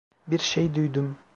Bir 0.27 0.39
şey 0.39 0.75
duydum. 0.75 1.17